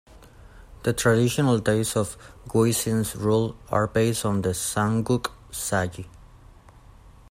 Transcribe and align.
The 0.81 0.93
traditional 0.93 1.59
dates 1.59 1.95
of 1.95 2.17
Guisin's 2.47 3.15
rule 3.15 3.55
are 3.69 3.85
based 3.85 4.25
on 4.25 4.41
the 4.41 4.49
"Samguk 4.49 5.27
Sagi". 5.51 6.07